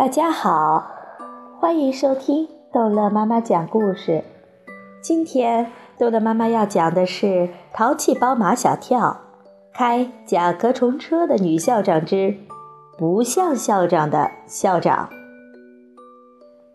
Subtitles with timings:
[0.00, 0.90] 大家好，
[1.60, 4.24] 欢迎收听逗乐妈妈讲故事。
[5.02, 7.26] 今天逗乐妈妈要讲的是
[7.74, 9.20] 《淘气包马小跳
[9.74, 12.34] 开甲壳虫车的女校长之
[12.96, 15.10] 不像校长的校长》。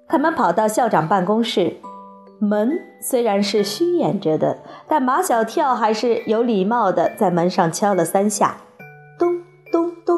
[0.07, 1.77] 他们跑到校长办公室，
[2.37, 8.57] 门虽然是虚掩着的，但马小跳还是有礼貌的在门上敲了三下，
[9.17, 10.15] 咚咚咚，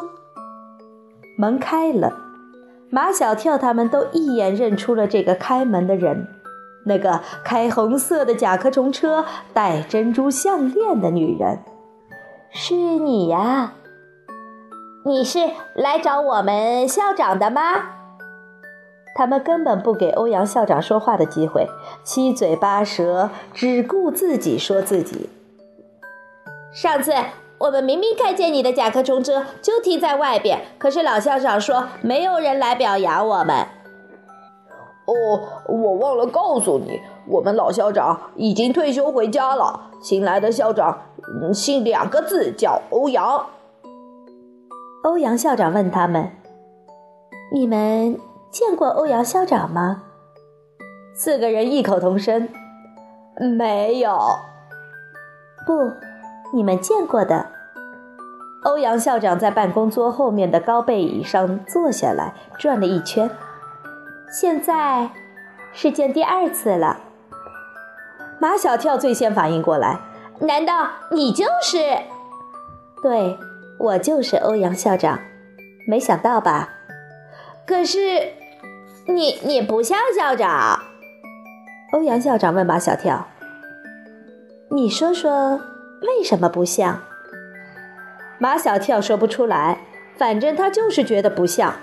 [1.38, 2.27] 门开了。
[2.90, 6.26] 马小跳他们都一眼认出了这个开门的人，
[6.86, 11.58] 那个开红色的甲壳虫车、戴珍珠项链的女人，
[12.50, 13.74] 是你呀？
[15.04, 15.38] 你是
[15.74, 17.60] 来找我们校长的吗？
[19.14, 21.66] 他们根本不给欧阳校长说话的机会，
[22.02, 25.28] 七嘴八舌，只顾自己说自己。
[26.72, 27.12] 上次。
[27.58, 33.66] 我们明明看见你的甲壳虫车就停在外边，可是老校长说没有人来表扬我们。
[35.06, 39.90] 哦，我忘了告诉你，我们老校长已经退休回家了。
[40.00, 41.02] 新来的校长
[41.52, 43.46] 姓两个字，叫欧阳。
[45.02, 46.30] 欧阳校长问他们
[47.52, 48.20] ：“你们
[48.50, 50.04] 见过欧阳校长吗？”
[51.16, 52.48] 四个人异口同声
[53.58, 54.16] ：“没有。”
[55.66, 56.07] 不。
[56.52, 57.46] 你们见过的，
[58.62, 63.30] 欧阳校长在办公桌后面的高背椅上坐下来，转了一圈。
[64.30, 65.10] 现在
[65.72, 67.00] 是见第二次了。
[68.40, 70.00] 马小跳最先反应过来，
[70.40, 71.78] 难道你就是？
[73.02, 73.38] 对，
[73.78, 75.18] 我就是欧阳校长。
[75.86, 76.70] 没想到吧？
[77.66, 78.32] 可是，
[79.06, 80.80] 你你不像校长。
[81.92, 83.26] 欧阳校长问马小跳
[84.70, 85.60] ：“你说说。”
[86.02, 87.00] 为什么不像？
[88.38, 89.80] 马小跳说不出来，
[90.16, 91.74] 反正他就是觉得不像。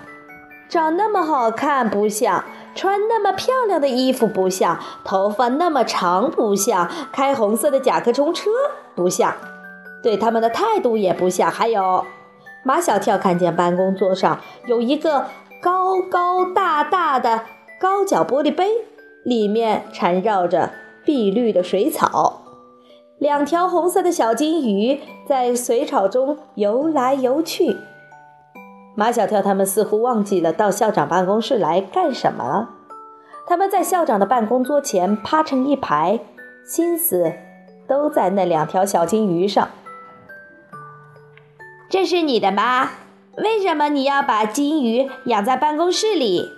[0.68, 2.44] 长那么好看不像，
[2.74, 8.50] 穿那么漂亮的衣服不像，头发那么长不像，开红色的甲壳虫车
[8.94, 9.34] 不像，
[10.02, 11.50] 对他们的态度也不像。
[11.50, 12.04] 还有，
[12.64, 15.26] 马小跳看见办公桌上有一个
[15.60, 17.42] 高高大大的
[17.78, 18.70] 高脚玻璃杯，
[19.24, 20.72] 里面缠绕着
[21.04, 22.45] 碧绿的水草。
[23.18, 27.76] 两条红色的小金鱼在水草中游来游去。
[28.94, 32.70] 马小跳他们似乎忘记了到校长办公室来干什么了。
[33.46, 36.20] 他们在校长的办公桌前趴成一排，
[36.66, 37.32] 心思
[37.88, 39.68] 都在那两条小金鱼上。
[41.88, 42.90] 这是你的吗？
[43.38, 46.50] 为什么你要把金鱼养在办公室里？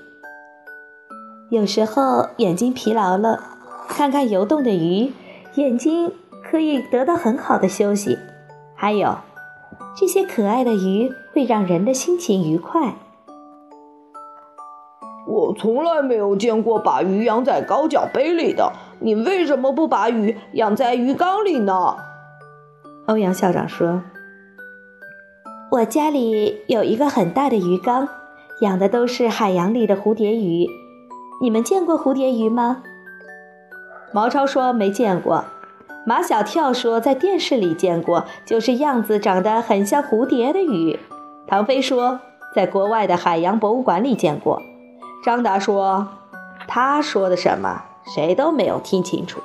[1.50, 3.40] 有时候眼睛疲劳了，
[3.88, 5.12] 看看游动的鱼，
[5.54, 6.12] 眼睛。
[6.50, 8.18] 可以得到很好的休息，
[8.74, 9.16] 还有
[9.94, 12.94] 这些可爱的鱼会让人的心情愉快。
[15.26, 21.96] 我从来没有见过把鱼养在高脚杯里的，你为什么不把鱼养在鱼缸里呢？
[23.08, 24.02] 欧阳校长说
[25.70, 28.08] ：“我家里有一个很大的鱼缸，
[28.62, 30.66] 养的都是海洋里的蝴蝶鱼。
[31.42, 32.82] 你们见过蝴蝶鱼吗？”
[34.14, 35.44] 毛超说：“没见过。”
[36.08, 40.98] 马小跳说：“在电视里见过，就是样子长得很像蝴蝶的鱼。”
[41.46, 42.20] 唐飞说
[42.56, 44.62] ：“在国外的海洋博物馆里见过。”
[45.22, 46.08] 张达说
[46.66, 47.82] ：“他说的什么？
[48.06, 49.38] 谁都没有听清楚。”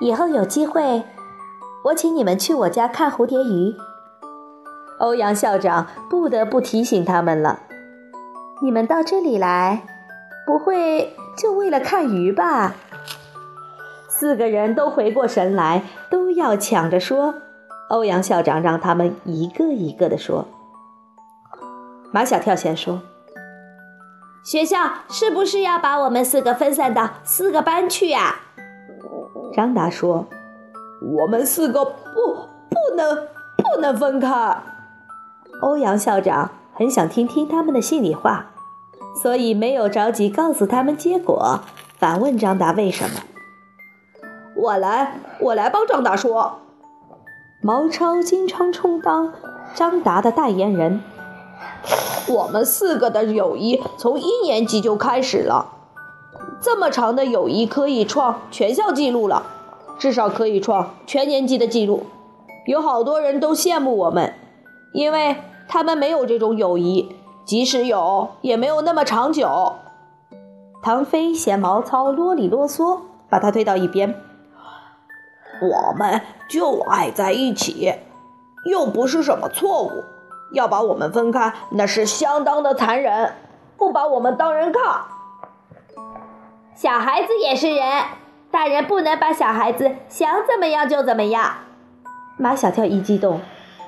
[0.00, 1.02] 以后有机会，
[1.84, 3.74] 我请你们去我家看蝴蝶鱼。
[4.98, 7.60] 欧阳校长不得不提醒他们了
[8.64, 9.82] ：“你们到这里来，
[10.46, 12.74] 不会就为了看鱼吧？”
[14.18, 17.36] 四个人都回过神来，都要抢着说。
[17.88, 20.44] 欧阳校长让他们一个一个的说。
[22.10, 23.00] 马小跳先说
[24.44, 28.40] ：“学校是不是要把我们四个分散到四个班去呀？”
[29.54, 30.26] 张达说
[31.20, 31.92] ：“我们四个不
[32.68, 34.56] 不能不能分开。”
[35.62, 38.46] 欧阳校长很想听听他们的心里话，
[39.22, 41.60] 所以没有着急告诉他们结果，
[41.96, 43.20] 反问张达为什么。
[44.60, 46.58] 我来，我来帮张达说。
[47.62, 49.32] 毛超经常充当
[49.72, 51.00] 张达的代言人。
[52.28, 55.74] 我们四个的友谊从一年级就开始了，
[56.60, 59.44] 这么长的友谊可以创全校纪录了，
[59.96, 62.02] 至少可以创全年级的纪录。
[62.66, 64.34] 有好多人都羡慕我们，
[64.92, 65.36] 因为
[65.68, 67.14] 他们没有这种友谊，
[67.44, 69.74] 即使有，也没有那么长久。
[70.82, 72.98] 唐飞嫌毛糙啰里啰嗦，
[73.30, 74.14] 把他推到一边。
[75.60, 77.94] 我们就爱在一起，
[78.64, 80.04] 又不是什么错误。
[80.52, 83.34] 要把我们分开，那是相当的残忍。
[83.76, 84.82] 不把我们当人看。
[86.74, 88.04] 小孩子也是人，
[88.50, 91.52] 大人不能把小孩子想怎么样就怎么样。
[92.36, 93.40] 马小跳一激动，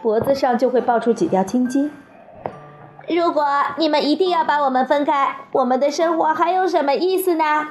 [0.02, 1.90] 脖子上就会爆出几条青筋。
[3.08, 3.44] 如果
[3.76, 7.68] 你们一定要把我们分开，我们的生活还有什么意思呢？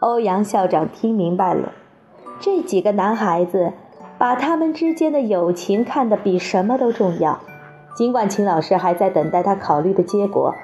[0.00, 1.72] 欧阳校长听明白了，
[2.40, 3.72] 这几个男孩子
[4.18, 7.40] 把他们之间的友情看得比什么都重要。
[7.94, 10.54] 尽管秦老师还在等待他考虑的结果，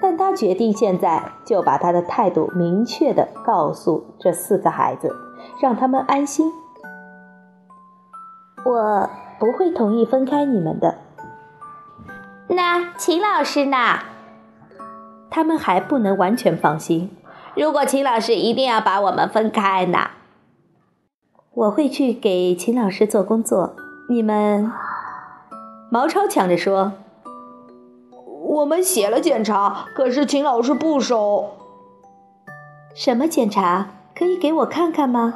[0.00, 5.14] 但他决定现在就把他的态度明确地告诉这四个孩子，
[5.60, 6.52] 让他们安心。
[8.64, 10.98] 我不会同意分开你们的。
[12.48, 13.76] 那秦老师呢？
[15.28, 17.10] 他们还不能完全放心。
[17.56, 20.10] 如果秦老师一定要把我们分开呢？
[21.56, 23.74] 我会去给秦老师做工作。
[24.10, 24.70] 你们，
[25.90, 26.92] 毛超抢着说
[28.44, 31.52] ：“我们写了检查，可是秦老师不收。
[32.94, 33.88] 什么检查？
[34.14, 35.32] 可以给我看看吗？”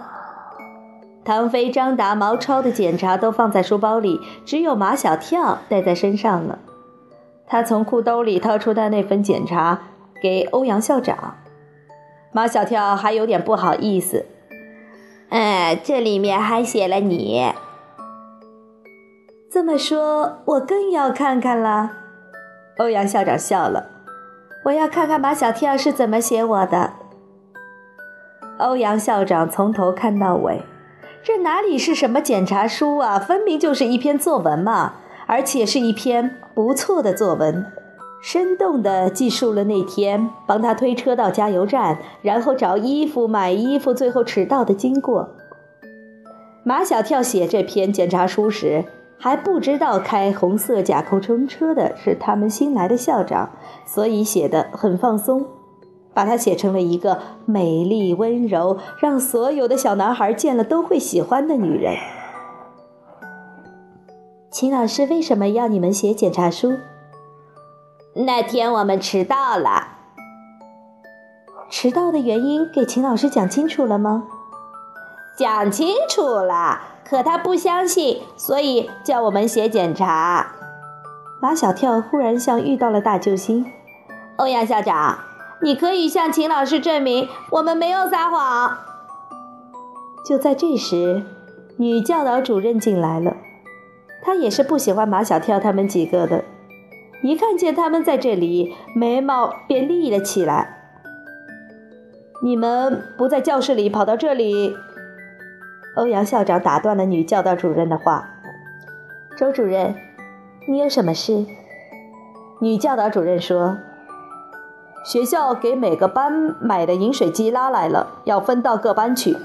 [1.25, 6.59] 唐飞、张达、毛超的检查都放在书包里，只有马小跳带在身上了。
[7.47, 9.81] 他从裤兜里掏出他那份检查，
[10.23, 11.37] 给欧阳校长。
[12.31, 14.27] 马小跳还有点不好意思，
[15.31, 17.53] 哎，这里面还写了你。
[19.51, 21.93] 这么说，我更要看看了。
[22.79, 23.91] 欧阳校长笑了，
[24.65, 26.95] 我要看看马小跳是怎么写我的。
[28.59, 30.63] 欧阳校长从头看到尾，
[31.23, 33.19] 这哪里是什么检查书啊？
[33.19, 34.95] 分明就是一篇作文嘛，
[35.27, 37.65] 而且是一篇不错的作文。
[38.23, 45.31] 生动地记述了那天帮他推车到加油站，然后找衣服、买衣服，最后迟到的经过。
[46.63, 48.85] 马小跳写这篇检查书时，
[49.19, 53.51] 还不知道开红色甲壳虫车的是他们新来的校长，
[53.87, 55.47] 所以写得很放松，
[56.13, 61.97] 把他写成了一个美丽温柔、让所有的小男孩见了都会喜欢的女人。
[64.51, 66.75] 秦老师为什么要你们写检查书？
[68.15, 69.87] 那天我们迟到了，
[71.71, 74.25] 迟到的原因给秦老师讲清楚了吗？
[75.39, 80.53] 讲清楚了，可他不相信，所以叫我们写检查。
[81.41, 83.65] 马小跳忽然像遇到了大救星。
[84.37, 85.21] 欧阳校长，
[85.63, 88.77] 你可以向秦老师证明我们没有撒谎。
[90.27, 91.23] 就在这时，
[91.77, 93.37] 女教导主任进来了，
[94.21, 96.45] 她也是不喜欢马小跳他们几个的。
[97.23, 100.79] 一看见他们在这里，眉毛便立了起来。
[102.43, 104.75] 你们不在教室里，跑到这里？
[105.97, 108.31] 欧阳校长打断了女教导主任的话。
[109.37, 109.95] 周主任，
[110.67, 111.45] 你有什么事？
[112.61, 113.77] 女教导主任说
[115.05, 119.37] ：“学校给每个班买的饮水机拉来了，要分到各班去。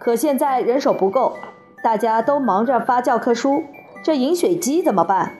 [0.00, 1.34] 可现在人手不够，
[1.84, 3.62] 大家都忙着发教科书，
[4.02, 5.34] 这饮水机怎么办？”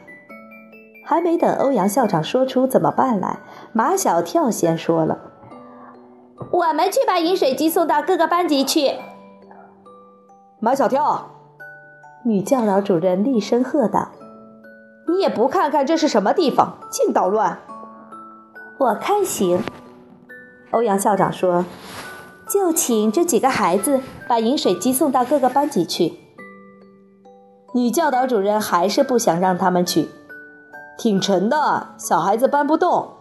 [1.09, 3.39] 还没等欧阳校长说出怎么办来，
[3.73, 5.21] 马小跳先说了
[6.51, 8.97] ：“我们去把饮水机送到各个班级去。”
[10.59, 11.31] 马小跳，
[12.25, 14.09] 女教导主任厉声喝道
[15.07, 17.57] ：“你也不看看这是什么地方，净捣乱！”
[18.79, 19.63] 我看行。
[20.73, 21.65] 欧阳校长说
[22.51, 26.15] ：“就请这几个孩子把饮水机送到各个班级去。”
[27.75, 30.09] 女教导主任还是不想让他们去。
[30.99, 33.13] 挺沉的，小孩子搬不动。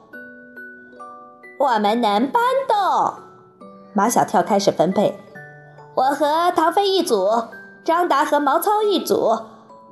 [1.59, 3.13] 我们能搬动。
[3.93, 5.17] 马小跳开始分配，
[5.95, 7.29] 我和唐飞一组，
[7.83, 9.37] 张达和毛糙一组，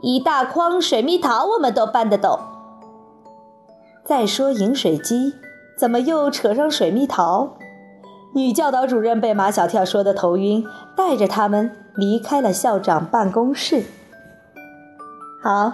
[0.01, 2.39] 一大筐水蜜桃我们都搬得动。
[4.05, 5.35] 再说饮水机，
[5.77, 7.53] 怎么又扯上水蜜桃？
[8.33, 13.83] 女教导主任被马小跳说的头晕，带着他们离开了校长办公室。
[15.41, 15.73] 好。